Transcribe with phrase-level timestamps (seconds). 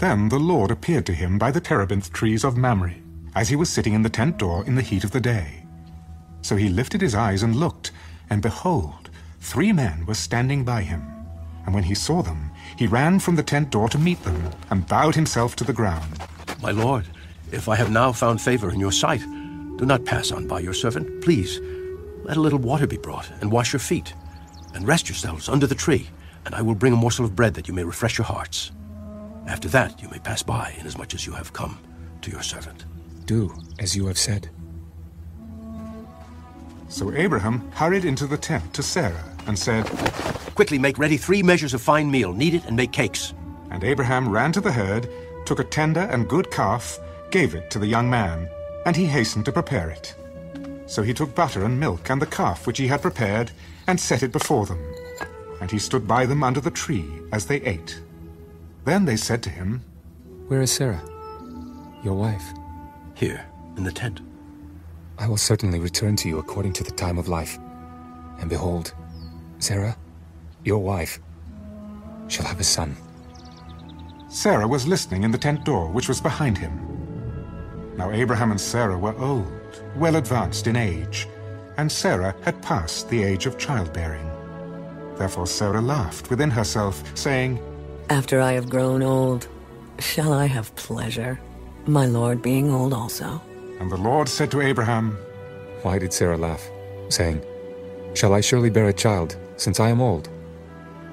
[0.00, 2.94] Then the Lord appeared to him by the terebinth trees of Mamre,
[3.34, 5.66] as he was sitting in the tent door in the heat of the day.
[6.40, 7.92] So he lifted his eyes and looked,
[8.30, 9.10] and behold,
[9.40, 11.02] three men were standing by him.
[11.66, 14.88] And when he saw them, he ran from the tent door to meet them, and
[14.88, 16.18] bowed himself to the ground.
[16.62, 17.04] My lord,
[17.52, 20.72] if I have now found favor in your sight, do not pass on by your
[20.72, 21.22] servant.
[21.22, 21.60] Please,
[22.24, 24.14] let a little water be brought, and wash your feet,
[24.72, 26.08] and rest yourselves under the tree,
[26.46, 28.72] and I will bring a morsel of bread that you may refresh your hearts.
[29.46, 31.78] After that, you may pass by, inasmuch as you have come
[32.22, 32.84] to your servant.
[33.26, 34.50] Do as you have said.
[36.88, 39.86] So Abraham hurried into the tent to Sarah and said,
[40.54, 43.32] Quickly make ready three measures of fine meal, knead it, and make cakes.
[43.70, 45.08] And Abraham ran to the herd,
[45.46, 46.98] took a tender and good calf,
[47.30, 48.48] gave it to the young man,
[48.86, 50.14] and he hastened to prepare it.
[50.86, 53.52] So he took butter and milk and the calf which he had prepared,
[53.86, 54.84] and set it before them.
[55.60, 58.00] And he stood by them under the tree as they ate.
[58.84, 59.84] Then they said to him,
[60.48, 61.02] Where is Sarah,
[62.02, 62.44] your wife?
[63.14, 63.46] Here,
[63.76, 64.20] in the tent.
[65.18, 67.58] I will certainly return to you according to the time of life.
[68.38, 68.94] And behold,
[69.58, 69.96] Sarah,
[70.64, 71.20] your wife,
[72.28, 72.96] shall have a son.
[74.28, 76.72] Sarah was listening in the tent door, which was behind him.
[77.96, 79.52] Now Abraham and Sarah were old,
[79.96, 81.28] well advanced in age,
[81.76, 84.26] and Sarah had passed the age of childbearing.
[85.16, 87.60] Therefore Sarah laughed within herself, saying,
[88.10, 89.46] After I have grown old,
[90.00, 91.40] shall I have pleasure,
[91.86, 93.40] my lord being old also?
[93.78, 95.16] And the Lord said to Abraham,
[95.82, 96.68] Why did Sarah laugh,
[97.08, 97.40] saying,
[98.14, 100.28] Shall I surely bear a child, since I am old?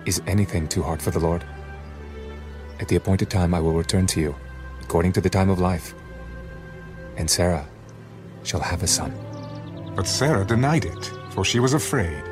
[0.07, 1.45] Is anything too hard for the Lord?
[2.79, 4.35] At the appointed time I will return to you,
[4.81, 5.93] according to the time of life.
[7.15, 7.67] And Sarah
[8.41, 9.13] shall have a son.
[9.95, 12.23] But Sarah denied it, for she was afraid.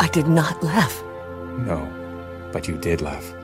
[0.00, 1.02] I did not laugh.
[1.58, 1.86] No,
[2.50, 3.34] but you did laugh.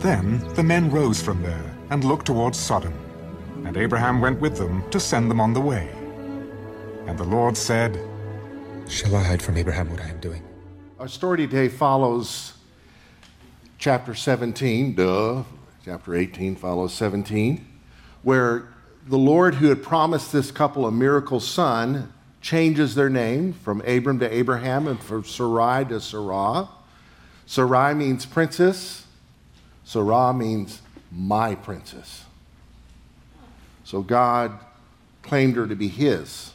[0.00, 2.94] Then the men rose from there and looked towards Sodom.
[3.66, 5.90] And Abraham went with them to send them on the way.
[7.06, 8.00] And the Lord said,
[8.88, 10.42] Shall I hide from Abraham what I am doing?
[10.98, 12.54] Our story today follows
[13.76, 15.42] chapter 17, duh.
[15.84, 17.66] Chapter 18 follows 17,
[18.22, 18.68] where
[19.06, 22.10] the Lord, who had promised this couple a miracle son,
[22.40, 26.68] changes their name from Abram to Abraham and from Sarai to Sarah.
[27.44, 29.06] Sarai means princess,
[29.90, 30.80] Sarah means
[31.10, 32.24] my princess.
[33.82, 34.56] So God
[35.24, 36.52] claimed her to be his.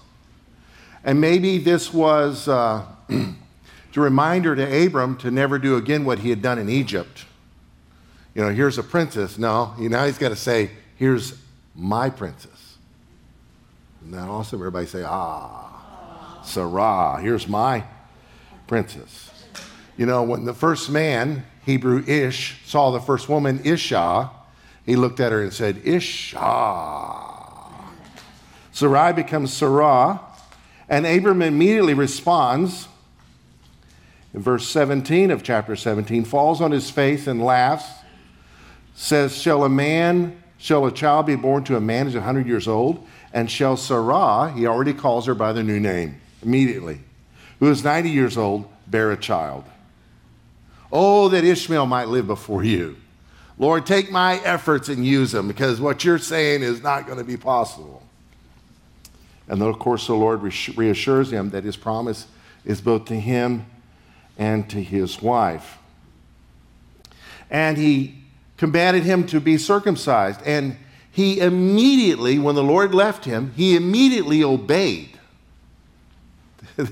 [1.04, 6.20] And maybe this was uh, to remind her to Abram to never do again what
[6.20, 7.26] he had done in Egypt.
[8.36, 9.38] You know, here's a princess.
[9.38, 11.38] No, now he's got to say, here's
[11.76, 12.78] my princess.
[14.02, 14.62] And that awesome?
[14.62, 17.84] Everybody say, ah, Sarah, here's my
[18.66, 19.35] princess.
[19.98, 24.30] You know, when the first man, Hebrew Ish, saw the first woman, Isha,
[24.86, 27.32] he looked at her and said, Isha.
[28.72, 30.20] Sarai becomes Sarah,
[30.90, 32.88] and Abram immediately responds
[34.34, 37.86] in verse 17 of chapter 17, falls on his face and laughs,
[38.94, 42.68] says, Shall a man, shall a child be born to a man who's 100 years
[42.68, 43.08] old?
[43.34, 47.00] And shall Sarah, he already calls her by the new name immediately,
[47.60, 49.64] who is 90 years old, bear a child?
[50.98, 52.96] Oh, that Ishmael might live before you.
[53.58, 57.26] Lord, take my efforts and use them because what you're saying is not going to
[57.26, 58.02] be possible.
[59.50, 62.28] And then, of course, the Lord reassures him that his promise
[62.64, 63.66] is both to him
[64.38, 65.80] and to his wife.
[67.50, 68.24] And he
[68.56, 70.40] commanded him to be circumcised.
[70.46, 70.78] And
[71.12, 75.20] he immediately, when the Lord left him, he immediately obeyed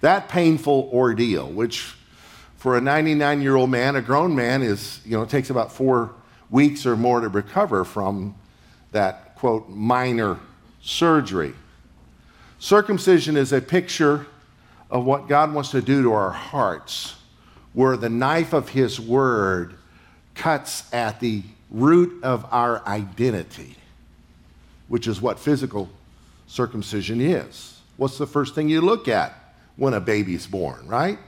[0.00, 1.96] that painful ordeal, which
[2.58, 5.72] for a 99 year old man, a grown man, is, you know, it takes about
[5.72, 6.12] four
[6.50, 8.34] weeks or more to recover from
[8.90, 10.38] that, quote, minor
[10.82, 11.54] surgery.
[12.58, 14.26] Circumcision is a picture
[14.90, 17.14] of what God wants to do to our hearts,
[17.74, 19.74] where the knife of His Word
[20.34, 23.76] cuts at the root of our identity,
[24.88, 25.88] which is what physical
[26.48, 27.78] circumcision is.
[27.98, 31.18] What's the first thing you look at when a baby's born, right?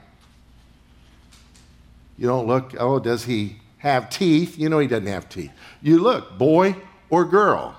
[2.21, 4.55] You don't look, oh, does he have teeth?
[4.59, 5.49] You know he doesn't have teeth.
[5.81, 6.75] You look, boy
[7.09, 7.75] or girl.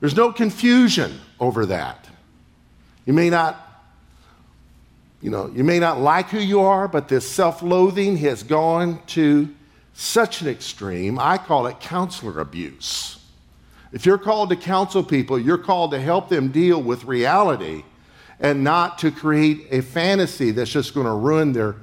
[0.00, 2.08] There's no confusion over that.
[3.06, 3.68] You may not
[5.20, 9.00] you know, you may not like who you are, but this self loathing has gone
[9.06, 9.48] to
[9.92, 11.16] such an extreme.
[11.16, 13.20] I call it counselor abuse.
[13.92, 17.84] If you're called to counsel people, you're called to help them deal with reality
[18.40, 21.76] and not to create a fantasy that's just going to ruin their,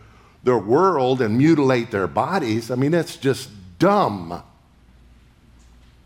[0.44, 2.72] their world and mutilate their bodies.
[2.72, 4.44] I mean, that's just dumb.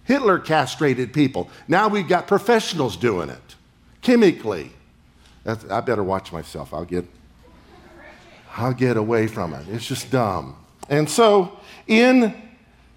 [0.06, 1.50] Hitler castrated people.
[1.68, 3.56] Now we've got professionals doing it
[4.02, 4.72] chemically.
[5.44, 6.74] That's, I better watch myself.
[6.74, 7.06] I'll get,
[8.56, 9.68] I'll get away from it.
[9.70, 10.56] It's just dumb.
[10.90, 12.34] And so, in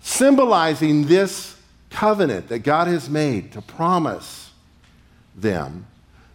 [0.01, 1.57] symbolizing this
[1.91, 4.51] covenant that God has made to promise
[5.35, 5.87] them,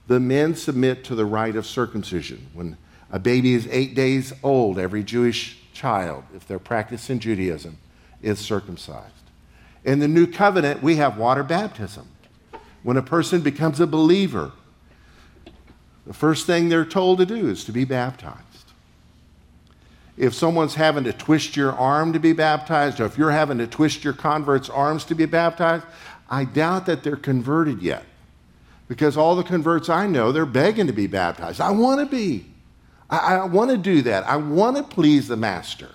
[0.08, 2.50] the men submit to the rite of circumcision.
[2.54, 2.78] When
[3.12, 7.78] a baby is eight days old, every Jewish child, if they're practicing Judaism,
[8.22, 9.14] is circumcised.
[9.84, 12.08] In the new covenant, we have water baptism.
[12.84, 14.54] When a person becomes a believer,
[16.06, 18.40] the first thing they're told to do is to be baptized.
[20.18, 23.68] If someone's having to twist your arm to be baptized, or if you're having to
[23.68, 25.86] twist your convert's arms to be baptized,
[26.30, 28.04] I doubt that they're converted yet.
[28.88, 31.62] Because all the converts I know, they're begging to be baptized.
[31.62, 32.51] I want to be.
[33.12, 34.26] I, I want to do that.
[34.26, 35.90] I want to please the master.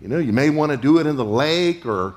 [0.00, 2.16] You know, you may want to do it in the lake or,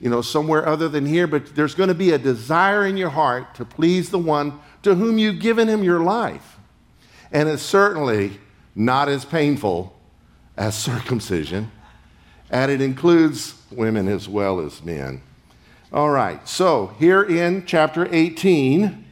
[0.00, 3.10] you know, somewhere other than here, but there's going to be a desire in your
[3.10, 6.58] heart to please the one to whom you've given him your life.
[7.32, 8.38] And it's certainly
[8.74, 9.98] not as painful
[10.56, 11.72] as circumcision,
[12.50, 15.22] and it includes women as well as men.
[15.92, 19.03] All right, so here in chapter 18,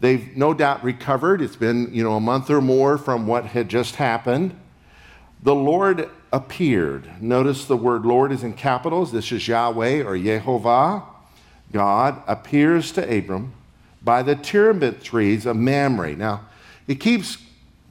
[0.00, 1.40] They've no doubt recovered.
[1.40, 4.58] It's been, you know, a month or more from what had just happened.
[5.42, 7.22] The Lord appeared.
[7.22, 9.12] Notice the word Lord is in capitals.
[9.12, 11.04] This is Yahweh or Yehovah.
[11.72, 13.52] God appears to Abram
[14.02, 16.14] by the terebinth trees of Mamre.
[16.14, 16.42] Now,
[16.86, 17.38] he keeps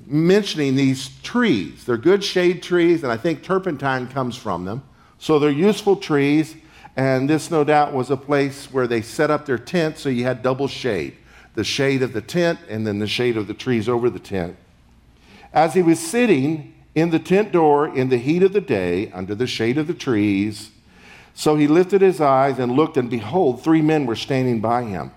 [0.06, 1.86] mentioning these trees.
[1.86, 4.84] They're good shade trees, and I think turpentine comes from them.
[5.18, 6.56] So they're useful trees,
[6.96, 10.26] and this no doubt was a place where they set up their tent so you
[10.26, 11.16] had double shade
[11.56, 14.56] the shade of the tent and then the shade of the trees over the tent.
[15.54, 19.36] As he was sitting in the tent door in the heat of the day under
[19.36, 20.72] the shade of the trees,
[21.34, 25.12] so he lifted his eyes and looked, and behold, three men were standing by him.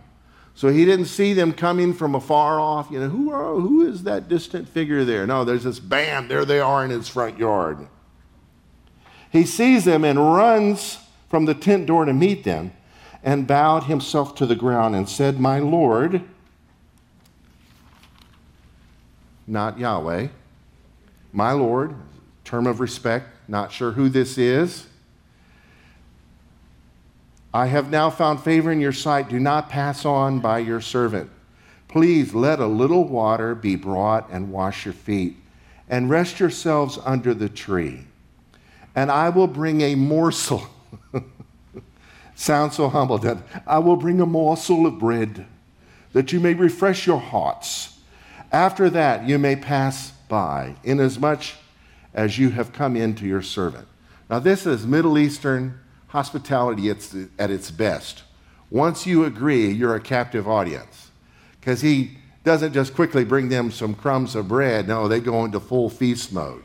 [0.54, 2.90] So he didn't see them coming from afar off.
[2.90, 5.26] You know, who, are, who is that distant figure there?
[5.26, 6.30] No, there's this band.
[6.30, 7.86] There they are in his front yard.
[9.30, 10.98] He sees them and runs
[11.28, 12.72] from the tent door to meet them
[13.26, 16.22] and bowed himself to the ground and said, My Lord,
[19.48, 20.28] not Yahweh,
[21.32, 21.96] my Lord,
[22.44, 24.86] term of respect, not sure who this is.
[27.52, 29.28] I have now found favor in your sight.
[29.28, 31.28] Do not pass on by your servant.
[31.88, 35.36] Please let a little water be brought and wash your feet,
[35.88, 38.04] and rest yourselves under the tree.
[38.94, 40.68] And I will bring a morsel
[42.36, 45.46] sound so humble that I will bring a morsel of bread
[46.12, 47.98] that you may refresh your hearts.
[48.52, 51.42] After that, you may pass by, inasmuch
[52.14, 53.88] as you have come in to your servant.
[54.30, 58.22] Now, this is Middle Eastern hospitality at its best.
[58.70, 61.10] Once you agree, you're a captive audience.
[61.60, 64.88] Because he doesn't just quickly bring them some crumbs of bread.
[64.88, 66.64] No, they go into full feast mode.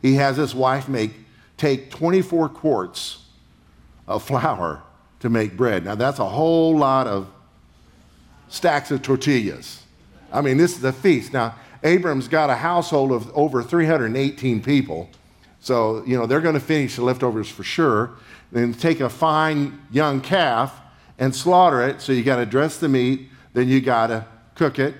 [0.00, 1.12] He has his wife make
[1.56, 3.24] take 24 quarts
[4.06, 4.82] of flour
[5.20, 5.84] to make bread.
[5.84, 7.30] Now, that's a whole lot of
[8.48, 9.82] stacks of tortillas.
[10.32, 11.32] I mean, this is a feast.
[11.32, 15.10] Now, Abram's got a household of over 318 people.
[15.60, 18.12] So, you know, they're going to finish the leftovers for sure.
[18.52, 20.80] Then take a fine young calf
[21.18, 22.00] and slaughter it.
[22.00, 24.94] So you got to dress the meat, then you got to cook it.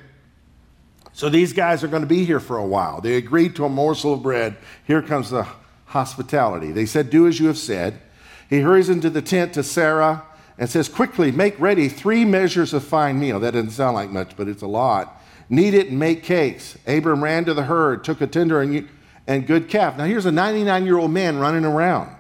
[1.13, 3.01] So these guys are going to be here for a while.
[3.01, 4.57] They agreed to a morsel of bread.
[4.85, 5.47] Here comes the
[5.87, 6.71] hospitality.
[6.71, 8.01] They said, Do as you have said.
[8.49, 10.25] He hurries into the tent to Sarah
[10.59, 13.41] and says, Quickly, make ready three measures of fine meal.
[13.41, 15.23] That doesn't sound like much, but it's a lot.
[15.49, 16.77] Knead it and make cakes.
[16.87, 18.89] Abram ran to the herd, took a tender and,
[19.27, 19.97] and good calf.
[19.97, 22.15] Now, here's a 99 year old man running around.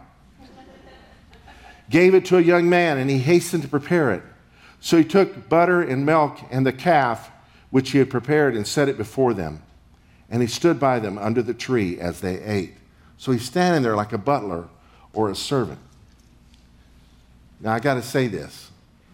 [1.91, 4.23] Gave it to a young man, and he hastened to prepare it.
[4.81, 7.31] So he took butter and milk and the calf
[7.71, 9.63] which he had prepared and set it before them.
[10.31, 12.75] And he stood by them under the tree as they ate.
[13.17, 14.69] So he's standing there like a butler
[15.13, 15.81] or a servant.
[17.61, 18.71] Now, I got to say this.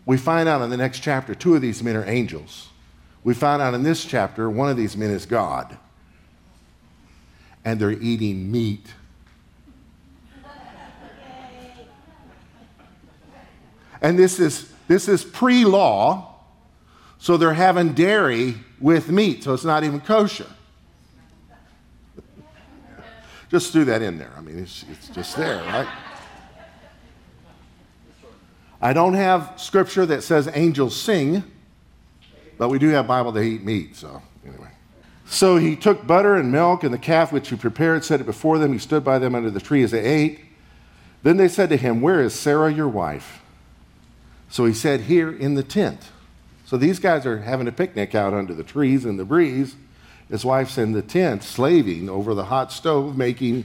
[0.07, 2.69] We find out in the next chapter, two of these men are angels.
[3.23, 5.79] We find out in this chapter, one of these men is God.
[7.65, 8.93] And they're eating meat.
[14.03, 16.35] And this is, this is pre law,
[17.19, 20.47] so they're having dairy with meat, so it's not even kosher.
[23.51, 24.33] just threw that in there.
[24.37, 25.89] I mean, it's, it's just there, right?
[28.85, 31.43] I don't have scripture that says angels sing,
[32.59, 34.69] but we do have Bible they eat meat, so anyway.
[35.25, 38.59] So he took butter and milk and the calf which he prepared, set it before
[38.59, 38.75] them.
[38.75, 40.41] He stood by them under the tree as they ate.
[41.23, 43.41] Then they said to him, Where is Sarah your wife?
[44.51, 46.11] So he said, Here in the tent.
[46.67, 49.77] So these guys are having a picnic out under the trees in the breeze.
[50.29, 53.65] His wife's in the tent, slaving over the hot stove, making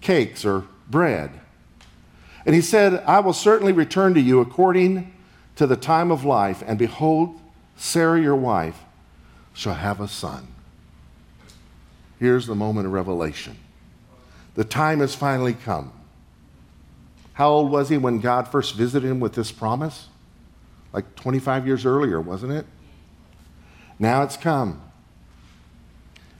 [0.00, 1.32] cakes or bread.
[2.48, 5.12] And he said, I will certainly return to you according
[5.56, 7.38] to the time of life, and behold,
[7.76, 8.80] Sarah, your wife,
[9.52, 10.48] shall have a son.
[12.18, 13.58] Here's the moment of revelation.
[14.54, 15.92] The time has finally come.
[17.34, 20.08] How old was he when God first visited him with this promise?
[20.94, 22.64] Like 25 years earlier, wasn't it?
[23.98, 24.80] Now it's come.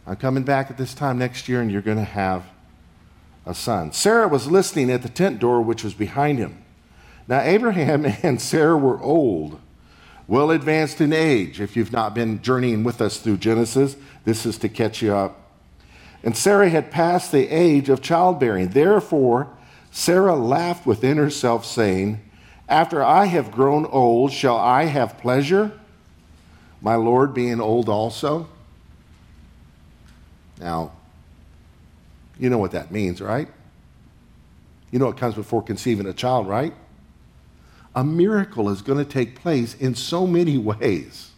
[0.06, 2.46] I'm coming back at this time next year, and you're going to have
[3.48, 3.92] a son.
[3.92, 6.62] Sarah was listening at the tent door, which was behind him.
[7.26, 9.58] Now, Abraham and Sarah were old,
[10.28, 11.60] well advanced in age.
[11.60, 15.40] If you've not been journeying with us through Genesis, this is to catch you up.
[16.22, 18.68] And Sarah had passed the age of childbearing.
[18.68, 19.48] Therefore,
[19.90, 22.20] Sarah laughed within herself, saying,
[22.68, 25.72] After I have grown old, shall I have pleasure?
[26.82, 28.48] My Lord being old also?
[30.60, 30.92] Now,
[32.38, 33.48] you know what that means, right?
[34.90, 36.74] You know it comes before conceiving a child, right?
[37.94, 41.30] A miracle is going to take place in so many ways.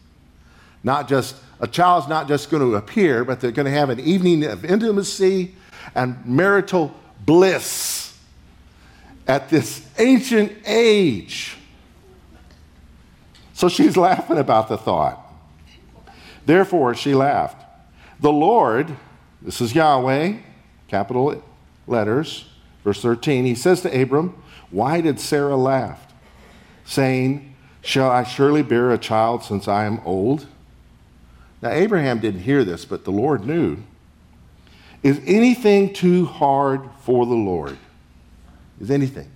[0.83, 4.01] Not just, a child's not just going to appear, but they're going to have an
[4.01, 5.55] evening of intimacy
[5.95, 8.17] and marital bliss
[9.27, 11.57] at this ancient age.
[13.53, 15.19] So she's laughing about the thought.
[16.47, 17.63] Therefore, she laughed.
[18.21, 18.97] The Lord,
[19.43, 20.35] this is Yahweh,
[20.91, 21.43] capital
[21.87, 22.47] letters,
[22.85, 26.13] verse 13, he says to Abram, Why did Sarah laugh?
[26.85, 30.47] Saying, Shall I surely bear a child since I am old?
[31.63, 33.79] Now, Abraham didn't hear this, but the Lord knew.
[35.03, 37.79] Is anything too hard for the Lord?
[38.81, 39.31] Is anything?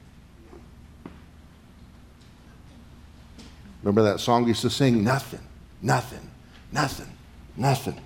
[3.82, 5.04] Remember that song we used to sing?
[5.04, 5.40] Nothing,
[5.82, 6.30] nothing,
[6.73, 7.08] nothing,
[7.56, 8.00] nothing.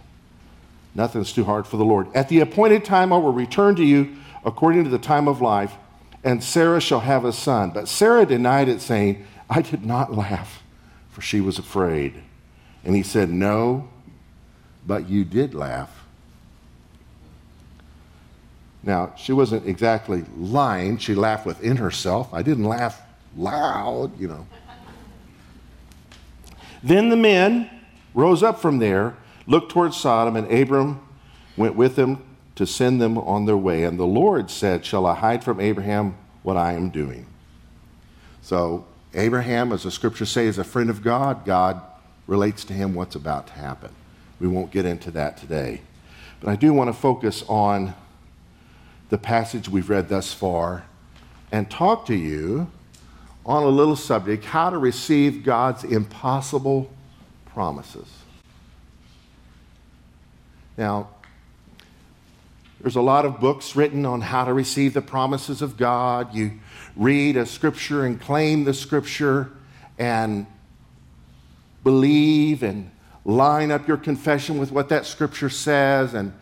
[0.99, 2.09] Nothing's too hard for the Lord.
[2.12, 5.75] At the appointed time, I will return to you according to the time of life,
[6.25, 7.71] and Sarah shall have a son.
[7.71, 10.61] But Sarah denied it, saying, I did not laugh,
[11.11, 12.21] for she was afraid.
[12.85, 13.88] And he said, No,
[14.88, 16.05] but you did laugh.
[18.83, 20.99] Now, she wasn't exactly lying.
[20.99, 22.35] She laughed within herself.
[22.35, 23.00] I didn't laugh
[23.37, 24.49] loud, you know.
[26.83, 27.71] then the men
[28.14, 29.17] rose up from there
[29.49, 31.00] looked towards Sodom, and Abram
[31.57, 32.23] went with them
[32.55, 33.83] to send them on their way.
[33.83, 37.26] And the Lord said, Shall I hide from Abraham what I am doing?
[38.43, 41.45] So, Abraham, as the scriptures say, is a friend of God.
[41.45, 41.81] God
[42.26, 43.90] relates to him what's about to happen.
[44.38, 45.81] We won't get into that today.
[46.40, 47.95] But I do want to focus on
[49.09, 50.85] the passage we've read thus far
[51.50, 52.71] and talk to you
[53.47, 56.90] on a little subject how to receive God's impossible
[57.47, 58.18] promises.
[60.78, 61.08] Now,
[62.80, 66.32] there's a lot of books written on how to receive the promises of God.
[66.32, 66.52] You
[66.94, 69.50] read a scripture and claim the scripture
[69.99, 70.47] and
[71.82, 72.92] believe and
[73.25, 76.14] line up your confession with what that scripture says.
[76.14, 76.32] And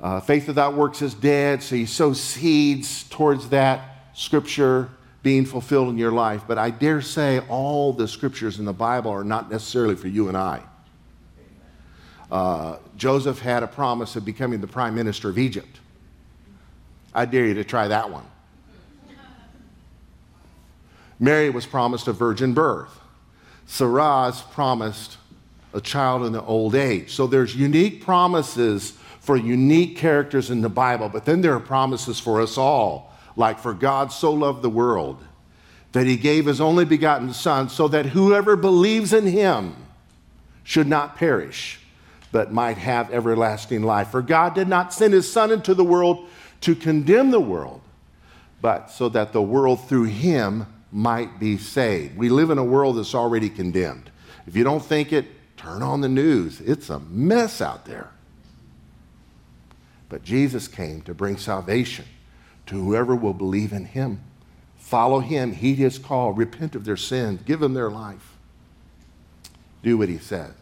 [0.00, 4.88] uh, faith without works is dead, so you sow seeds towards that scripture
[5.24, 6.44] being fulfilled in your life.
[6.46, 10.28] But I dare say all the scriptures in the Bible are not necessarily for you
[10.28, 10.62] and I.
[12.30, 15.80] Uh, Joseph had a promise of becoming the prime minister of Egypt.
[17.14, 18.24] I dare you to try that one.
[21.18, 22.98] Mary was promised a virgin birth.
[23.66, 25.18] Sarah's promised
[25.74, 27.12] a child in the old age.
[27.12, 32.18] So there's unique promises for unique characters in the Bible, but then there are promises
[32.18, 35.22] for us all, like for God so loved the world
[35.92, 39.76] that he gave his only begotten Son so that whoever believes in him
[40.64, 41.80] should not perish,
[42.32, 44.10] but might have everlasting life.
[44.10, 46.28] For God did not send his Son into the world
[46.62, 47.80] to condemn the world,
[48.60, 52.16] but so that the world through him might be saved.
[52.16, 54.10] We live in a world that's already condemned.
[54.46, 56.60] If you don't think it, turn on the news.
[56.60, 58.10] It's a mess out there.
[60.08, 62.04] But Jesus came to bring salvation
[62.66, 64.20] to whoever will believe in him.
[64.76, 68.36] Follow him, heed his call, repent of their sins, give them their life.
[69.82, 70.52] Do what he says.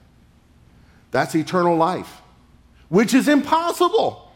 [1.11, 2.21] That's eternal life,
[2.88, 4.31] which is impossible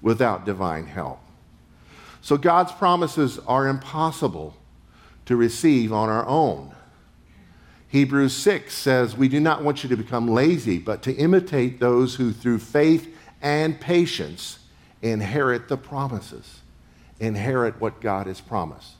[0.00, 1.20] without divine help.
[2.20, 4.56] So God's promises are impossible
[5.26, 6.72] to receive on our own.
[7.88, 12.14] Hebrews 6 says, We do not want you to become lazy, but to imitate those
[12.14, 14.60] who through faith and patience
[15.02, 16.60] inherit the promises,
[17.20, 18.92] inherit what God has promised.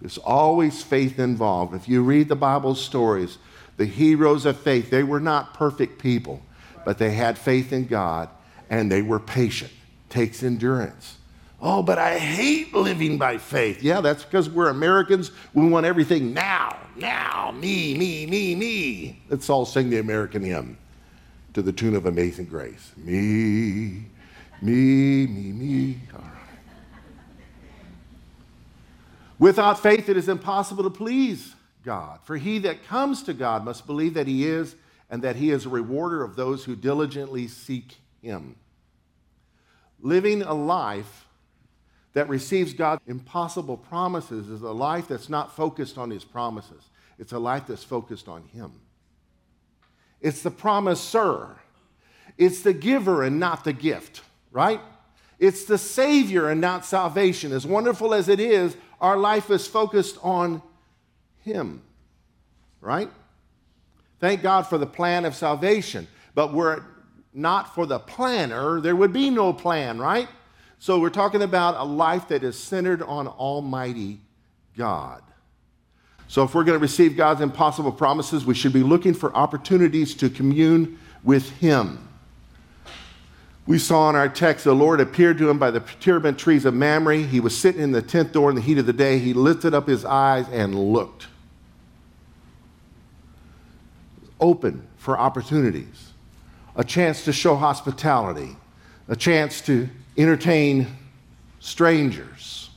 [0.00, 1.74] There's always faith involved.
[1.74, 3.38] If you read the Bible stories,
[3.78, 6.42] the heroes of faith, they were not perfect people,
[6.84, 8.28] but they had faith in God
[8.68, 9.70] and they were patient.
[10.10, 11.16] Takes endurance.
[11.60, 13.82] Oh, but I hate living by faith.
[13.82, 15.30] Yeah, that's because we're Americans.
[15.54, 19.22] We want everything now, now, me, me, me, me.
[19.28, 20.76] Let's all sing the American hymn
[21.54, 22.92] to the tune of Amazing Grace.
[22.96, 24.04] Me,
[24.60, 26.00] me, me, me.
[26.14, 26.32] All right.
[29.38, 31.54] Without faith, it is impossible to please
[31.88, 32.20] God.
[32.22, 34.76] For he that comes to God must believe that he is,
[35.08, 38.56] and that he is a rewarder of those who diligently seek him.
[39.98, 41.26] Living a life
[42.12, 46.90] that receives God's impossible promises is a life that's not focused on his promises.
[47.18, 48.70] It's a life that's focused on him.
[50.20, 51.56] It's the promiser.
[52.36, 54.20] It's the giver and not the gift,
[54.52, 54.82] right?
[55.38, 57.50] It's the Savior and not salvation.
[57.50, 60.60] As wonderful as it is, our life is focused on
[61.48, 61.82] Him,
[62.80, 63.10] right?
[64.20, 66.06] Thank God for the plan of salvation.
[66.34, 66.82] But were it
[67.32, 70.28] not for the planner, there would be no plan, right?
[70.78, 74.20] So we're talking about a life that is centered on Almighty
[74.76, 75.22] God.
[76.28, 80.14] So if we're going to receive God's impossible promises, we should be looking for opportunities
[80.16, 82.08] to commune with Him.
[83.68, 86.72] We saw in our text the Lord appeared to him by the terebinth trees of
[86.72, 87.18] Mamre.
[87.18, 89.18] He was sitting in the tent door in the heat of the day.
[89.18, 91.26] He lifted up his eyes and looked.
[94.40, 96.12] Open for opportunities,
[96.76, 98.56] a chance to show hospitality,
[99.08, 100.86] a chance to entertain
[101.60, 102.70] strangers.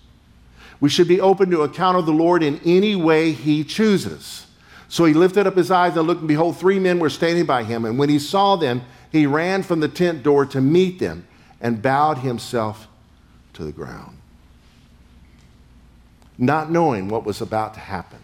[0.79, 4.47] We should be open to account of the Lord in any way he chooses.
[4.89, 7.63] So he lifted up his eyes and looked, and behold, three men were standing by
[7.63, 7.85] him.
[7.85, 11.27] And when he saw them, he ran from the tent door to meet them
[11.61, 12.87] and bowed himself
[13.53, 14.17] to the ground,
[16.37, 18.20] not knowing what was about to happen.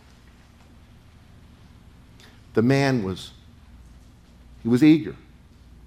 [2.57, 3.33] The man was,
[4.63, 5.15] he was eager.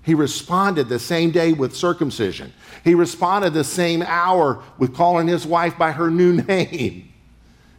[0.04, 2.52] He responded the same day with circumcision.
[2.84, 7.12] He responded the same hour with calling his wife by her new name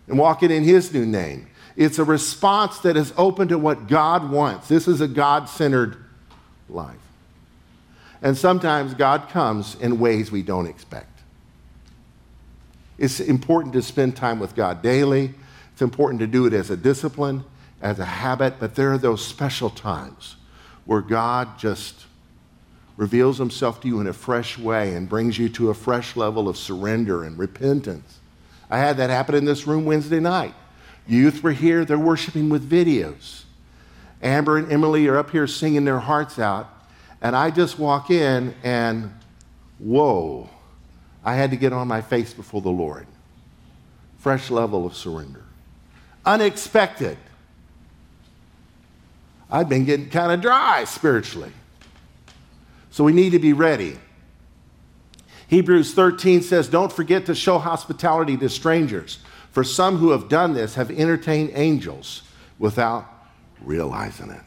[0.07, 1.47] and walking in his new name.
[1.77, 4.67] It's a response that is open to what God wants.
[4.67, 5.95] This is a God centered
[6.67, 6.97] life.
[8.21, 11.17] And sometimes God comes in ways we don't expect.
[12.97, 15.33] It's important to spend time with God daily.
[15.71, 17.45] It's important to do it as a discipline,
[17.81, 20.35] as a habit, but there are those special times
[20.85, 22.05] where God just
[22.97, 26.47] reveals himself to you in a fresh way and brings you to a fresh level
[26.47, 28.19] of surrender and repentance.
[28.69, 30.53] I had that happen in this room Wednesday night.
[31.07, 33.43] Youth were here, they're worshiping with videos.
[34.21, 36.69] Amber and Emily are up here singing their hearts out.
[37.21, 39.13] And I just walk in and,
[39.79, 40.49] whoa,
[41.23, 43.07] I had to get on my face before the Lord.
[44.19, 45.43] Fresh level of surrender.
[46.25, 47.17] Unexpected.
[49.51, 51.51] I've been getting kind of dry spiritually.
[52.89, 53.97] So we need to be ready.
[55.47, 59.19] Hebrews 13 says, Don't forget to show hospitality to strangers,
[59.51, 62.21] for some who have done this have entertained angels
[62.57, 63.05] without
[63.61, 64.41] realizing it.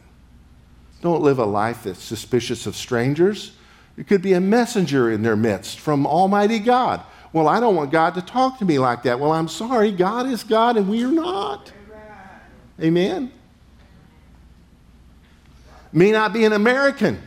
[1.02, 3.52] Don't live a life that's suspicious of strangers.
[3.98, 7.02] It could be a messenger in their midst from Almighty God.
[7.34, 9.20] Well, I don't want God to talk to me like that.
[9.20, 9.92] Well, I'm sorry.
[9.92, 11.72] God is God and we are not.
[12.80, 13.32] Amen.
[15.94, 17.22] May not be an American,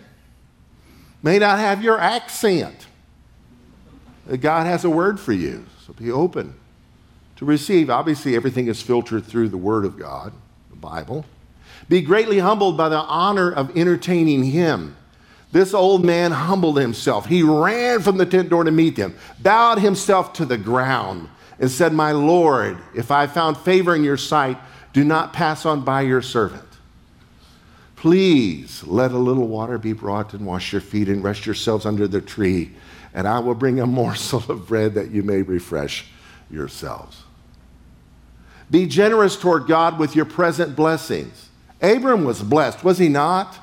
[1.24, 2.86] may not have your accent.
[4.30, 6.54] Uh, God has a word for you, so be open
[7.38, 7.90] to receive.
[7.90, 10.34] Obviously, everything is filtered through the Word of God,
[10.70, 11.24] the Bible.
[11.88, 14.98] Be greatly humbled by the honor of entertaining him.
[15.54, 17.26] This old man humbled himself.
[17.26, 21.72] He ran from the tent door to meet them, bowed himself to the ground, and
[21.72, 24.58] said, My Lord, if I found favor in your sight,
[24.92, 26.67] do not pass on by your servant.
[27.98, 32.08] Please let a little water be brought and wash your feet and rest yourselves under
[32.08, 32.72] the tree,
[33.14, 36.06] and I will bring a morsel of bread that you may refresh
[36.50, 37.24] yourselves.
[38.72, 41.48] Be generous toward God with your present blessings
[41.82, 43.58] Abram was blessed, was he not?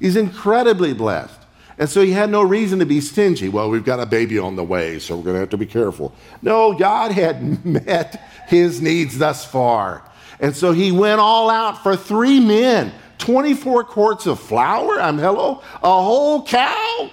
[0.00, 1.38] He's incredibly blessed.
[1.78, 3.48] And so he had no reason to be stingy.
[3.48, 5.66] Well, we've got a baby on the way, so we're going to have to be
[5.66, 6.14] careful.
[6.42, 10.02] No, God had met his needs thus far.
[10.40, 15.00] And so he went all out for three men 24 quarts of flour.
[15.00, 17.10] I'm hello, a whole cow,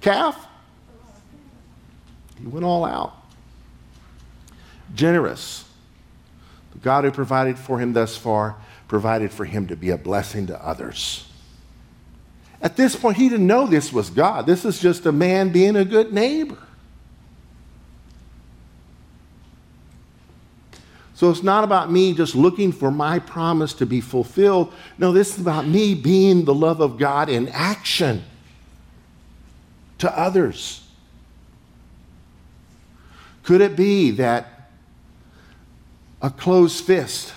[0.00, 0.46] calf.
[2.40, 3.14] He went all out.
[4.94, 5.64] Generous.
[6.72, 8.56] The God who provided for him thus far
[8.88, 11.26] provided for him to be a blessing to others.
[12.62, 14.46] At this point, he didn't know this was God.
[14.46, 16.58] This is just a man being a good neighbor.
[21.20, 24.72] So it's not about me just looking for my promise to be fulfilled.
[24.96, 28.24] No, this is about me being the love of God in action
[29.98, 30.82] to others.
[33.42, 34.70] Could it be that
[36.22, 37.34] a closed fist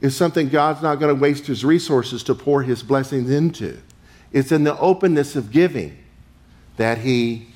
[0.00, 3.76] is something God's not going to waste his resources to pour his blessings into?
[4.32, 5.98] It's in the openness of giving
[6.78, 7.48] that he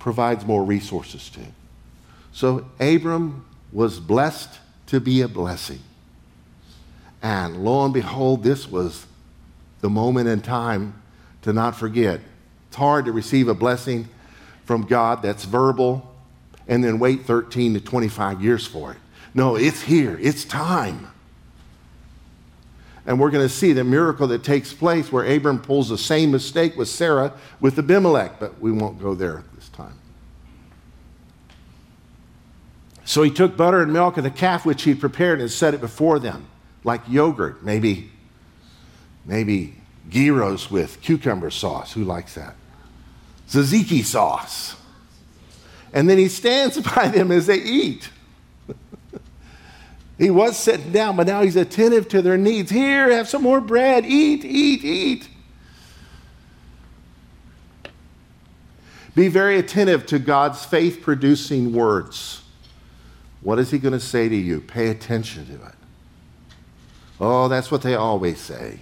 [0.00, 1.40] provides more resources to.
[2.32, 5.80] So Abram was blessed to be a blessing.
[7.22, 9.06] And lo and behold, this was
[9.80, 11.00] the moment in time
[11.42, 12.20] to not forget.
[12.68, 14.08] It's hard to receive a blessing
[14.64, 16.14] from God that's verbal
[16.68, 18.98] and then wait 13 to 25 years for it.
[19.34, 21.08] No, it's here, it's time.
[23.06, 26.30] And we're going to see the miracle that takes place where Abram pulls the same
[26.30, 29.98] mistake with Sarah with Abimelech, but we won't go there this time.
[33.08, 35.80] So he took butter and milk of the calf which he prepared and set it
[35.80, 36.46] before them,
[36.84, 38.10] like yogurt, maybe,
[39.24, 39.76] maybe
[40.10, 41.94] gyros with cucumber sauce.
[41.94, 42.54] Who likes that?
[43.48, 44.76] Tzatziki sauce.
[45.94, 48.10] And then he stands by them as they eat.
[50.18, 52.70] he was sitting down, but now he's attentive to their needs.
[52.70, 54.04] Here, have some more bread.
[54.04, 55.28] Eat, eat, eat.
[59.14, 62.42] Be very attentive to God's faith producing words.
[63.40, 64.60] What is he going to say to you?
[64.60, 65.74] Pay attention to it.
[67.20, 68.80] Oh, that's what they always say.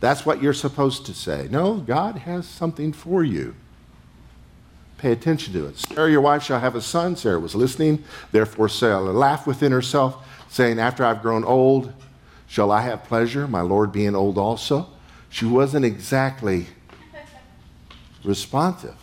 [0.00, 1.48] That's what you're supposed to say.
[1.50, 3.54] No, God has something for you.
[4.98, 5.78] Pay attention to it.
[5.78, 7.16] Sarah, your wife, shall have a son.
[7.16, 8.04] Sarah was listening.
[8.32, 11.92] Therefore, Sarah laughed within herself, saying, After I've grown old,
[12.46, 14.88] shall I have pleasure, my Lord being old also?
[15.30, 16.66] She wasn't exactly
[18.24, 18.96] responsive.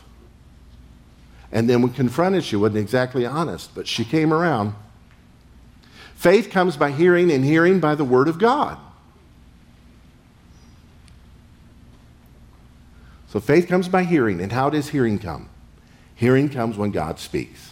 [1.51, 4.73] And then when confronted, she wasn't exactly honest, but she came around.
[6.15, 8.77] Faith comes by hearing, and hearing by the Word of God.
[13.27, 14.41] So faith comes by hearing.
[14.41, 15.49] And how does hearing come?
[16.15, 17.71] Hearing comes when God speaks.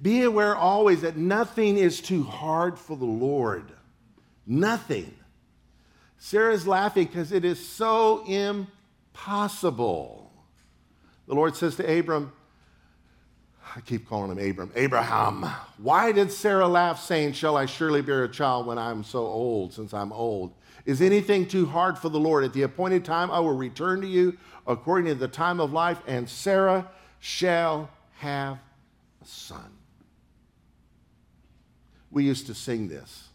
[0.00, 3.72] Be aware always that nothing is too hard for the Lord.
[4.46, 5.14] Nothing.
[6.18, 10.27] Sarah's laughing because it is so impossible.
[11.28, 12.32] The Lord says to Abram,
[13.76, 15.42] I keep calling him Abram, Abraham,
[15.76, 19.74] why did Sarah laugh, saying, Shall I surely bear a child when I'm so old,
[19.74, 20.54] since I'm old?
[20.86, 22.44] Is anything too hard for the Lord?
[22.44, 26.00] At the appointed time, I will return to you according to the time of life,
[26.06, 26.88] and Sarah
[27.20, 28.58] shall have
[29.22, 29.70] a son.
[32.10, 33.28] We used to sing this.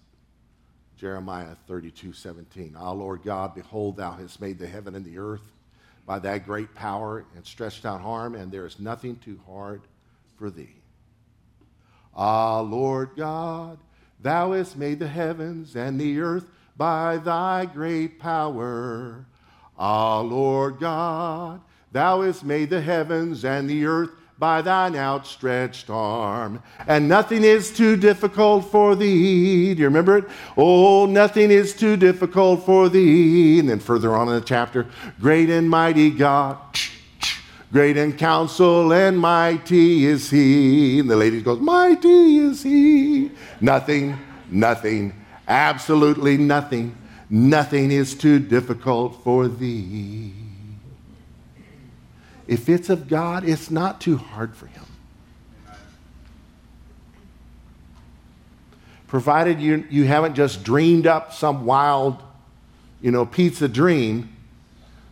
[0.98, 2.76] Jeremiah 32, 17.
[2.76, 5.54] Ah, Lord God, behold, thou hast made the heaven and the earth
[6.06, 9.82] by thy great power and stretched out arm, and there is nothing too hard
[10.38, 10.76] for thee.
[12.16, 13.80] Ah, Lord God,
[14.22, 19.26] thou hast made the heavens and the earth by thy great power.
[19.78, 21.62] Ah, Lord God,
[21.92, 24.12] thou hast made the heavens and the earth
[24.44, 26.62] by thine outstretched arm.
[26.86, 29.74] And nothing is too difficult for thee.
[29.74, 30.26] Do you remember it?
[30.58, 33.60] Oh, nothing is too difficult for thee.
[33.60, 34.86] And then further on in the chapter,
[35.22, 36.58] great and mighty God.
[37.72, 41.00] Great in counsel and mighty is he.
[41.00, 43.32] And the lady goes, Mighty is he.
[43.62, 46.98] Nothing, nothing Absolutely nothing.
[47.30, 50.43] Nothing is too difficult for thee.
[52.48, 54.86] If it's of God, it's not too hard for him.
[59.08, 62.22] Provided you, you haven't just dreamed up some wild,
[63.02, 64.36] you know, pizza dream.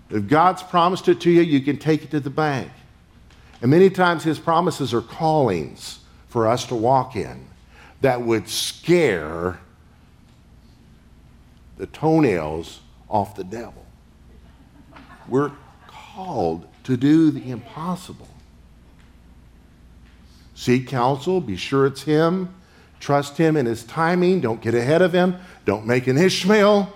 [0.10, 2.72] If God's promised it to you, you can take it to the bank.
[3.62, 7.46] And many times his promises are callings for us to walk in
[8.02, 9.60] that would scare
[11.78, 13.86] the toenails off the devil.
[15.28, 15.52] We're
[15.88, 18.28] called to do the impossible.
[20.56, 22.54] Seek counsel, be sure it's Him,
[23.00, 26.92] trust Him in His timing, don't get ahead of Him, don't make an Ishmael.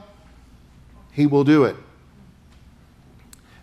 [1.11, 1.75] He will do it.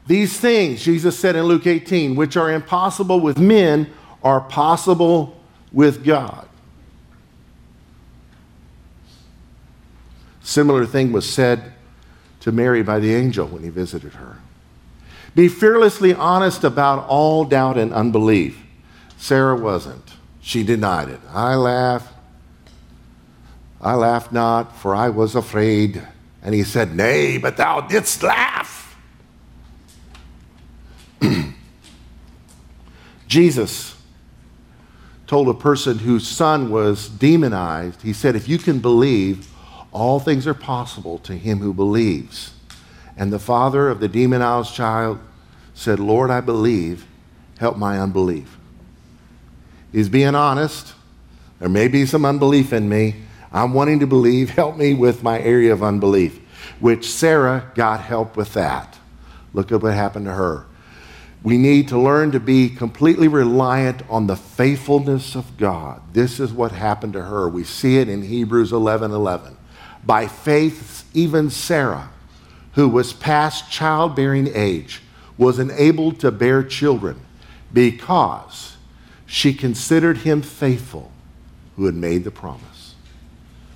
[0.06, 5.40] These things, Jesus said in Luke 18, which are impossible with men, are possible
[5.72, 6.48] with God.
[10.42, 11.72] Similar thing was said
[12.40, 14.38] to Mary by the angel when he visited her.
[15.34, 18.62] Be fearlessly honest about all doubt and unbelief.
[19.16, 20.14] Sarah wasn't.
[20.40, 21.20] She denied it.
[21.32, 22.12] I laughed.
[23.80, 26.02] I laughed not, for I was afraid.
[26.42, 28.96] And he said, Nay, but thou didst laugh.
[33.26, 33.96] Jesus
[35.26, 39.48] told a person whose son was demonized, he said, If you can believe,
[39.90, 42.52] all things are possible to him who believes.
[43.16, 45.18] And the father of the demonized child
[45.74, 47.06] said, Lord, I believe,
[47.58, 48.58] help my unbelief.
[49.90, 50.94] He's being honest.
[51.58, 53.16] There may be some unbelief in me.
[53.52, 54.50] I'm wanting to believe.
[54.50, 56.38] Help me with my area of unbelief,
[56.80, 58.98] which Sarah got help with that.
[59.52, 60.64] Look at what happened to her.
[61.42, 66.00] We need to learn to be completely reliant on the faithfulness of God.
[66.12, 67.48] This is what happened to her.
[67.48, 69.56] We see it in Hebrews 11 11.
[70.04, 72.10] By faith, even Sarah,
[72.72, 75.02] who was past childbearing age,
[75.36, 77.20] was enabled to bear children
[77.72, 78.76] because
[79.26, 81.10] she considered him faithful
[81.76, 82.94] who had made the promise.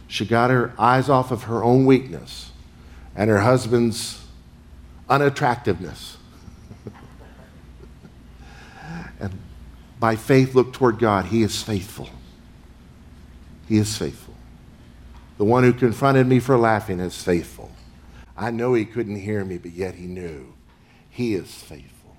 [0.07, 2.51] She got her eyes off of her own weakness
[3.15, 4.25] and her husband's
[5.09, 6.17] unattractiveness.
[9.21, 9.39] and
[9.99, 11.27] by faith, look toward God.
[11.27, 12.11] He is faithful.
[13.69, 14.35] He is faithful.
[15.39, 17.71] The one who confronted me for laughing is faithful.
[18.37, 20.55] I know he couldn't hear me, but yet he knew.
[21.09, 22.17] He is faithful.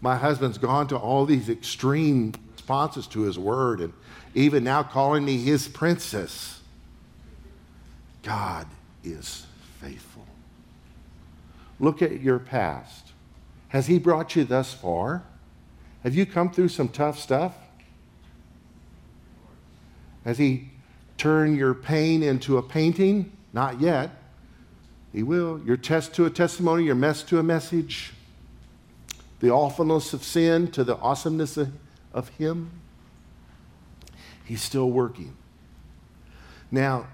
[0.00, 3.92] My husband's gone to all these extreme responses to his word and
[4.34, 6.60] even now calling me his princess.
[8.22, 8.66] God
[9.04, 9.46] is
[9.80, 10.26] faithful.
[11.78, 13.12] Look at your past.
[13.68, 15.22] Has he brought you thus far?
[16.02, 17.54] Have you come through some tough stuff?
[20.24, 20.70] Has he
[21.16, 23.32] turned your pain into a painting?
[23.52, 24.10] Not yet.
[25.12, 25.60] He will.
[25.64, 28.12] Your test to a testimony, your mess to a message,
[29.40, 31.72] the awfulness of sin to the awesomeness of,
[32.12, 32.70] of Him.
[34.44, 35.36] He's still working.
[36.70, 37.06] Now,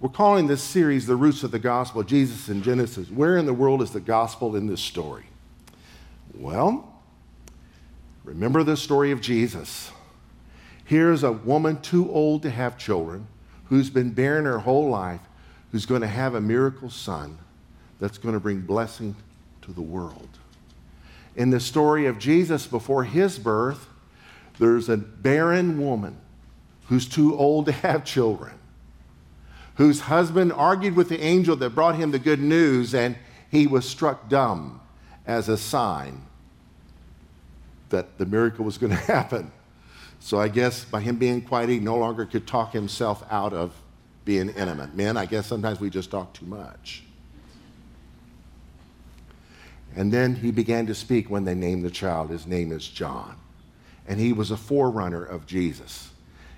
[0.00, 3.10] we're calling this series The Roots of the Gospel, Jesus in Genesis.
[3.10, 5.24] Where in the world is the gospel in this story?
[6.34, 6.92] Well,
[8.24, 9.90] remember the story of Jesus.
[10.84, 13.26] Here's a woman too old to have children
[13.66, 15.20] who's been barren her whole life,
[15.74, 17.36] who's going to have a miracle son
[17.98, 19.16] that's going to bring blessing
[19.60, 20.28] to the world.
[21.34, 23.88] In the story of Jesus before his birth,
[24.60, 26.16] there's a barren woman
[26.86, 28.52] who's too old to have children,
[29.74, 33.16] whose husband argued with the angel that brought him the good news, and
[33.50, 34.80] he was struck dumb
[35.26, 36.22] as a sign
[37.88, 39.50] that the miracle was going to happen.
[40.20, 43.72] So I guess by him being quiet, he no longer could talk himself out of
[44.24, 44.94] being intimate.
[44.94, 47.04] Men, I guess sometimes we just talk too much.
[49.96, 52.30] And then he began to speak when they named the child.
[52.30, 53.36] His name is John.
[54.08, 56.10] And he was a forerunner of Jesus.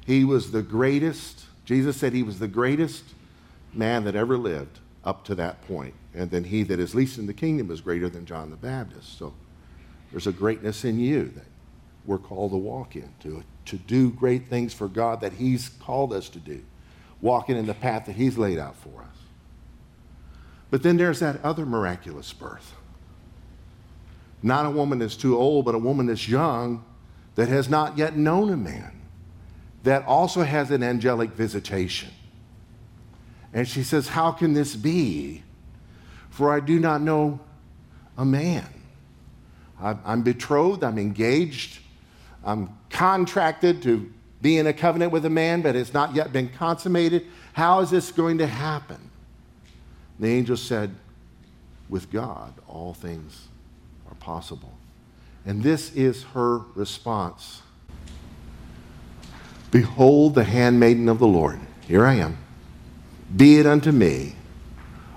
[0.07, 3.05] He was the greatest, Jesus said he was the greatest
[3.73, 5.95] man that ever lived up to that point.
[6.15, 9.19] And then he that is least in the kingdom is greater than John the Baptist.
[9.19, 9.35] So
[10.11, 11.45] there's a greatness in you that
[12.07, 16.13] we're called to walk in, to, to do great things for God that he's called
[16.13, 16.63] us to do,
[17.21, 19.17] walking in the path that he's laid out for us.
[20.71, 22.75] But then there's that other miraculous birth.
[24.43, 26.85] Not a woman that's too old, but a woman that's young
[27.37, 28.93] that has not yet known a man
[29.85, 32.11] that also has an angelic visitation.
[33.53, 35.43] And she says, How can this be?
[36.31, 37.41] For I do not know
[38.19, 38.67] a man.
[39.81, 41.81] I'm betrothed, I'm engaged,
[42.45, 44.13] I'm contracted to
[44.47, 47.27] be in a covenant with a man, but it's not yet been consummated.
[47.53, 49.11] How is this going to happen?
[50.21, 50.95] The angel said,
[51.89, 53.49] With God, all things
[54.09, 54.73] are possible.
[55.45, 57.63] And this is her response
[59.73, 61.59] Behold the handmaiden of the Lord.
[61.81, 62.39] Here I am.
[63.35, 64.37] Be it unto me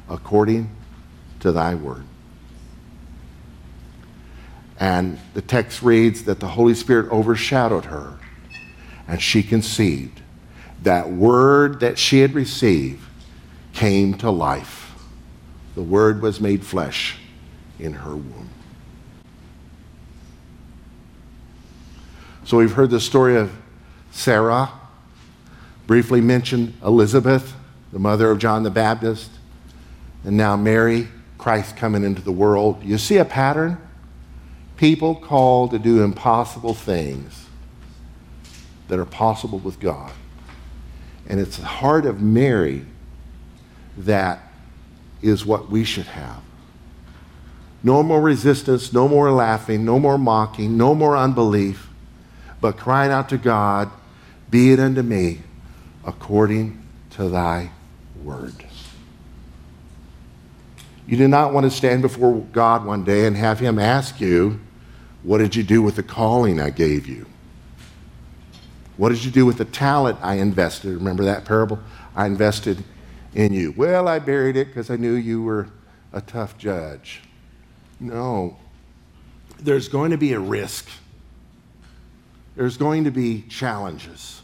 [0.09, 0.75] according
[1.41, 2.03] to thy word.
[4.79, 8.17] And the text reads that the Holy Spirit overshadowed her
[9.09, 10.21] and she conceived.
[10.83, 13.03] That word that she had received
[13.73, 14.93] came to life.
[15.75, 17.17] The word was made flesh
[17.79, 18.49] in her womb.
[22.45, 23.51] So we've heard the story of
[24.11, 24.69] Sarah,
[25.87, 27.55] briefly mentioned Elizabeth,
[27.91, 29.31] the mother of John the Baptist,
[30.23, 31.07] and now Mary,
[31.39, 32.83] Christ coming into the world.
[32.83, 33.79] You see a pattern?
[34.77, 37.48] People called to do impossible things
[38.89, 40.11] that are possible with God.
[41.27, 42.85] And it's the heart of Mary
[43.97, 44.39] that
[45.21, 46.41] is what we should have.
[47.81, 51.87] No more resistance, no more laughing, no more mocking, no more unbelief,
[52.59, 53.89] but crying out to God
[54.49, 55.41] be it unto me
[56.03, 57.71] according to thy
[58.23, 58.65] word.
[61.07, 64.59] You do not want to stand before God one day and have him ask you,
[65.23, 67.25] What did you do with the calling I gave you?
[68.99, 70.93] What did you do with the talent I invested?
[70.93, 71.79] Remember that parable?
[72.17, 72.83] I invested
[73.33, 73.73] in you.
[73.77, 75.69] Well, I buried it because I knew you were
[76.11, 77.21] a tough judge.
[78.01, 78.57] No.
[79.57, 80.89] There's going to be a risk,
[82.57, 84.41] there's going to be challenges,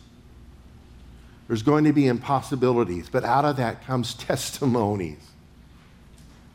[1.50, 5.32] there's going to be impossibilities, but out of that comes testimonies.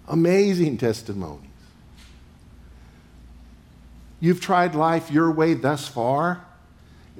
[0.08, 1.50] Amazing testimonies.
[4.20, 6.46] You've tried life your way thus far.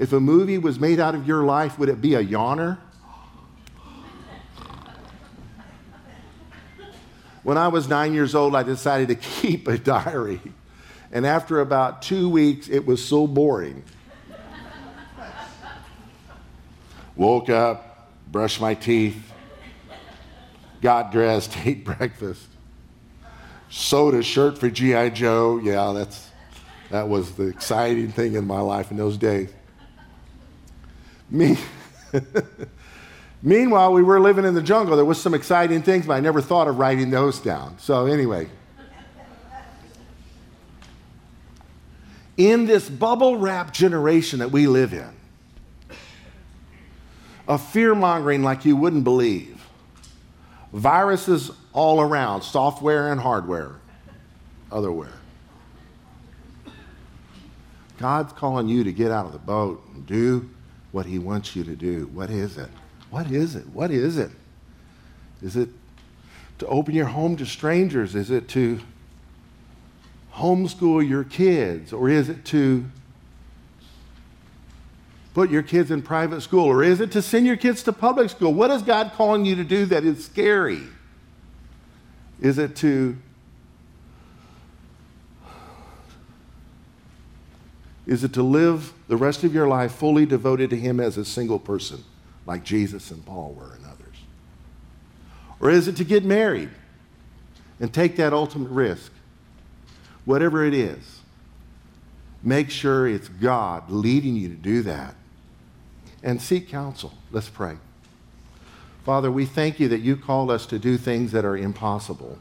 [0.01, 2.79] If a movie was made out of your life, would it be a yawner?
[7.43, 10.41] When I was nine years old, I decided to keep a diary.
[11.13, 13.85] And after about two weeks, it was so boring.
[17.15, 19.23] Woke up, brushed my teeth,
[20.81, 22.47] got dressed, ate breakfast,
[23.69, 25.11] sewed a shirt for G.I.
[25.11, 25.61] Joe.
[25.63, 26.31] Yeah, that's
[26.89, 29.51] that was the exciting thing in my life in those days.
[31.31, 31.57] Me,
[33.43, 34.97] Meanwhile, we were living in the jungle.
[34.97, 37.79] There was some exciting things, but I never thought of writing those down.
[37.79, 38.49] So anyway,
[42.37, 45.09] in this bubble wrap generation that we live in,
[47.49, 49.65] of fear mongering like you wouldn't believe,
[50.73, 53.77] viruses all around, software and hardware,
[54.71, 55.13] otherwhere.
[57.99, 60.49] God's calling you to get out of the boat and do
[60.93, 62.11] what He wants you to do.
[62.13, 62.69] What is it?
[63.11, 63.69] What is it?
[63.69, 64.31] What is it?
[65.43, 65.69] Is it
[66.59, 68.15] to open your home to strangers?
[68.15, 68.81] Is it to
[70.35, 71.93] homeschool your kids?
[71.93, 72.85] Or is it to
[75.35, 76.67] put your kids in private school?
[76.67, 78.53] Or is it to send your kids to public school?
[78.53, 80.83] What is God calling you to do that is scary?
[82.41, 83.17] Is it to
[88.11, 91.25] Is it to live the rest of your life fully devoted to Him as a
[91.25, 92.03] single person,
[92.45, 94.17] like Jesus and Paul were and others?
[95.61, 96.71] Or is it to get married
[97.79, 99.13] and take that ultimate risk?
[100.25, 101.21] Whatever it is,
[102.43, 105.15] make sure it's God leading you to do that.
[106.21, 107.13] And seek counsel.
[107.31, 107.77] Let's pray.
[109.05, 112.41] Father, we thank you that you call us to do things that are impossible.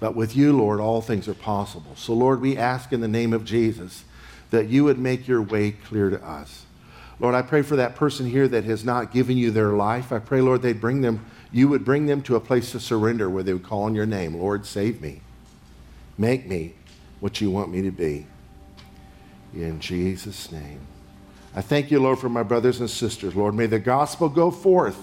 [0.00, 1.92] But with you, Lord, all things are possible.
[1.94, 4.04] So, Lord, we ask in the name of Jesus
[4.50, 6.64] that you would make your way clear to us.
[7.20, 10.10] Lord, I pray for that person here that has not given you their life.
[10.10, 13.28] I pray, Lord, they'd bring them, you would bring them to a place of surrender
[13.28, 14.34] where they would call on your name.
[14.34, 15.20] Lord, save me.
[16.16, 16.74] Make me
[17.20, 18.26] what you want me to be.
[19.52, 20.80] In Jesus' name.
[21.54, 23.34] I thank you, Lord, for my brothers and sisters.
[23.34, 24.98] Lord, may the gospel go forth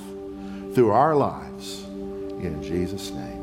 [0.74, 1.84] through our lives.
[1.84, 3.37] In Jesus' name.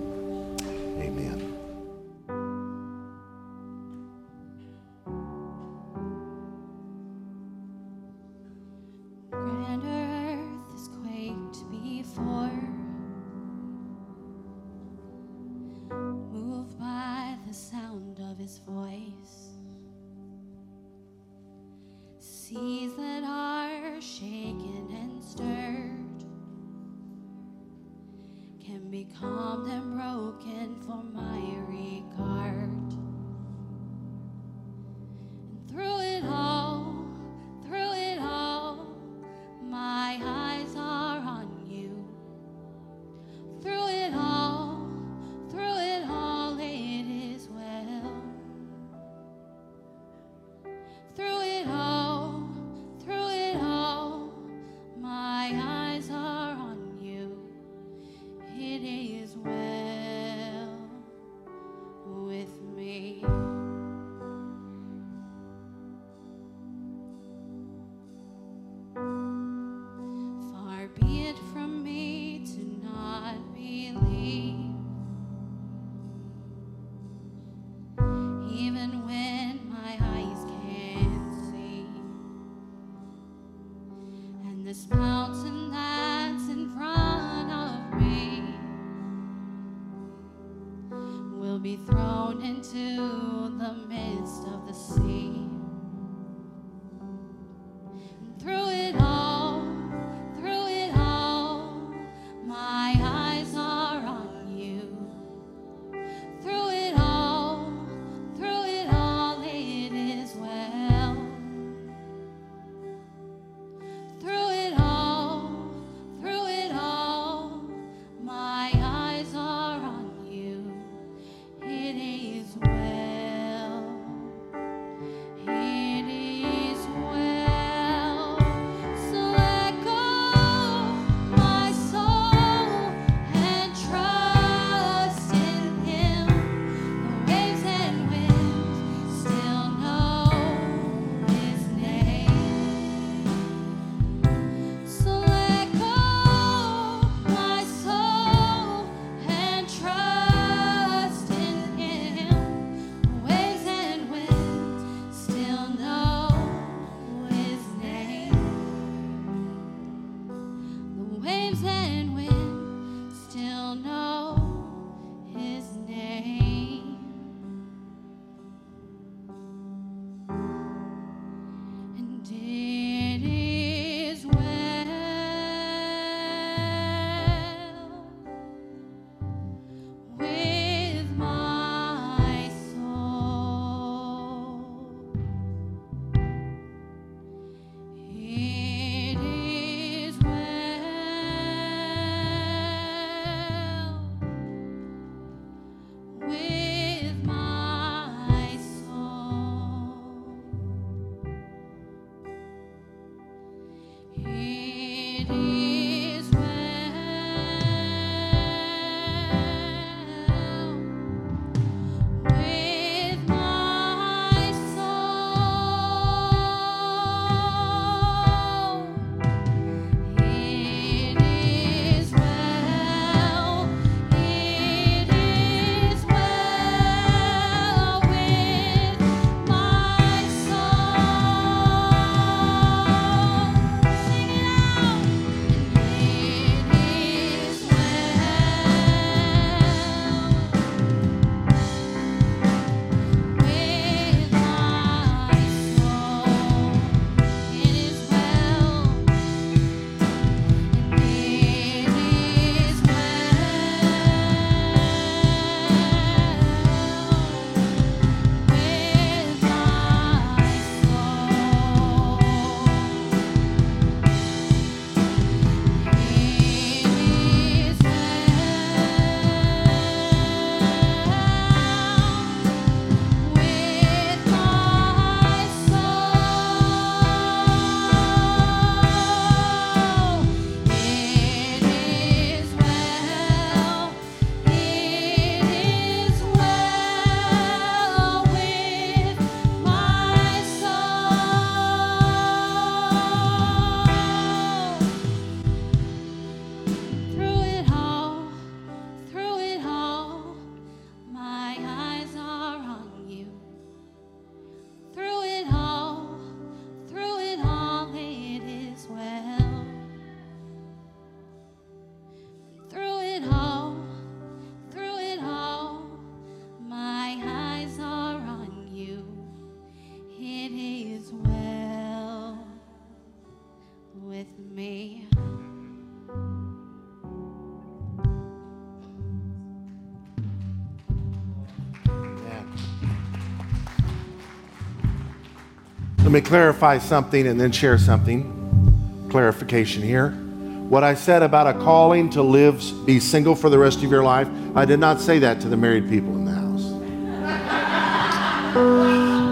[336.15, 339.09] Me clarify something and then share something.
[339.11, 340.11] Clarification here.
[340.11, 344.05] What I said about a calling to live, be single for the rest of your
[344.05, 346.63] life, I did not say that to the married people in the house.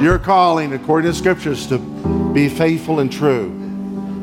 [0.03, 1.79] Your calling, according to scriptures, to
[2.35, 3.61] be faithful and true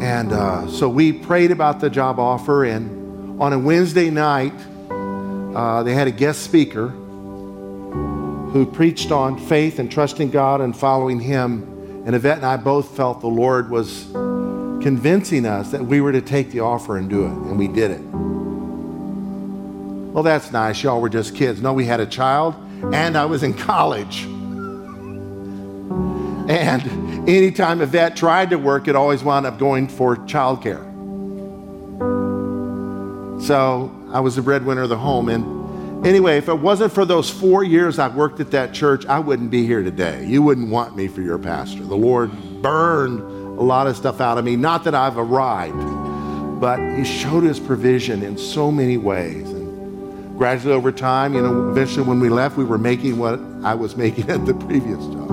[0.00, 4.54] And uh, so we prayed about the job offer, and on a Wednesday night,
[4.90, 11.20] uh, they had a guest speaker who preached on faith and trusting God and following
[11.20, 12.02] Him.
[12.06, 14.06] And Yvette and I both felt the Lord was
[14.82, 17.90] convincing us that we were to take the offer and do it, and we did
[17.90, 18.27] it.
[20.12, 20.82] Well, that's nice.
[20.82, 21.60] Y'all were just kids.
[21.60, 22.54] No, we had a child,
[22.92, 24.24] and I was in college.
[26.48, 30.86] And anytime Yvette tried to work, it always wound up going for childcare.
[33.42, 35.28] So I was the breadwinner of the home.
[35.28, 39.18] And anyway, if it wasn't for those four years I worked at that church, I
[39.18, 40.24] wouldn't be here today.
[40.24, 41.84] You wouldn't want me for your pastor.
[41.84, 42.30] The Lord
[42.62, 44.56] burned a lot of stuff out of me.
[44.56, 49.57] Not that I've arrived, but He showed His provision in so many ways
[50.38, 53.96] gradually over time, you know, eventually when we left, we were making what I was
[53.96, 55.28] making at the previous job.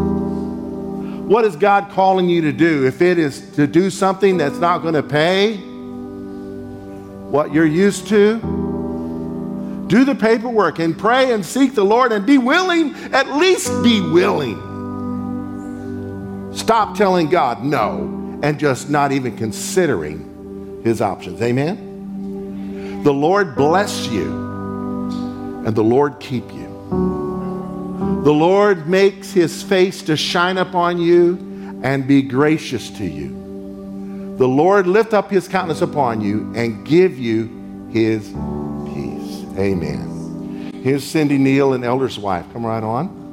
[1.28, 2.86] What is God calling you to do?
[2.86, 5.58] If it is to do something that's not going to pay
[7.30, 8.39] what you're used to,
[9.88, 14.01] do the paperwork and pray and seek the Lord and be willing, at least be
[14.01, 14.62] willing.
[16.53, 21.41] Stop telling God no and just not even considering his options.
[21.41, 23.03] Amen?
[23.03, 24.55] The Lord bless you
[25.66, 26.68] and the Lord keep you.
[28.24, 34.36] The Lord makes his face to shine upon you and be gracious to you.
[34.38, 38.28] The Lord lift up his countenance upon you and give you his
[38.93, 39.45] peace.
[39.57, 40.72] Amen.
[40.84, 42.45] Here's Cindy Neal and Elder's wife.
[42.53, 43.24] Come right on.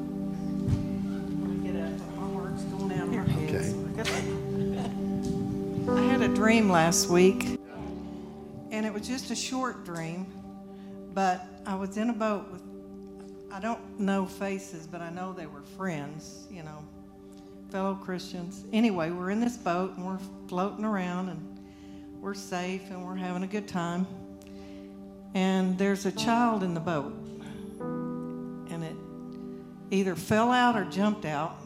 [3.44, 3.74] Okay.
[5.90, 7.58] I had a dream last week,
[8.70, 10.26] and it was just a short dream,
[11.12, 12.62] but I was in a boat with,
[13.52, 16.84] I don't know faces, but I know they were friends, you know,
[17.70, 18.64] fellow Christians.
[18.72, 23.44] Anyway, we're in this boat and we're floating around and we're safe and we're having
[23.44, 24.06] a good time.
[25.34, 27.14] And there's a child in the boat.
[28.70, 28.96] And it
[29.90, 31.56] either fell out or jumped out.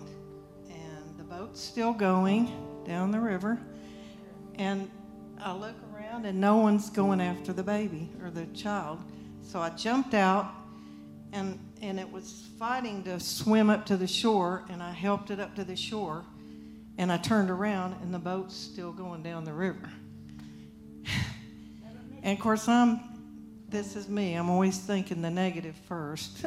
[0.69, 2.53] And the boat's still going
[2.87, 3.59] down the river.
[4.57, 4.91] And
[5.41, 9.01] I look around and no one's going after the baby or the child.
[9.47, 10.53] So I jumped out,
[11.33, 15.39] and, and it was fighting to swim up to the shore, and I helped it
[15.39, 16.25] up to the shore,
[16.99, 19.89] and I turned around, and the boat's still going down the river.
[22.25, 22.99] and of course, I'm,
[23.69, 26.45] this is me, I'm always thinking the negative first.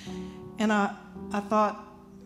[0.60, 0.94] and I,
[1.32, 1.84] I thought,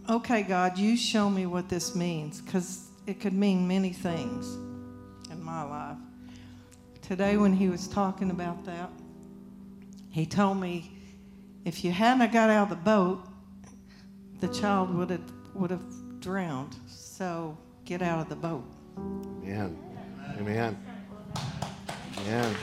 [0.09, 4.55] okay, God, you show me what this means, because it could mean many things
[5.31, 5.97] in my life.
[7.01, 8.91] Today, when he was talking about that,
[10.11, 10.91] he told me
[11.65, 13.25] if you hadn't got out of the boat,
[14.41, 16.75] the child would have would have drowned.
[16.87, 18.65] So get out of the boat.
[18.99, 19.79] Amen.
[20.39, 20.79] Amen.
[22.19, 22.57] Amen.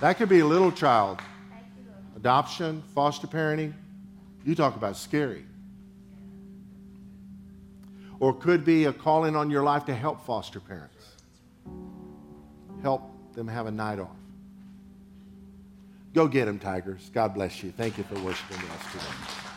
[0.00, 1.20] That could be a little child.
[2.16, 3.72] Adoption, foster parenting.
[4.44, 5.44] You talk about scary.
[8.20, 10.97] Or could be a calling on your life to help foster parents
[12.82, 13.02] help
[13.34, 14.16] them have a night off.
[16.14, 17.10] Go get them, Tigers.
[17.12, 17.72] God bless you.
[17.72, 19.47] Thank you for worshiping us today.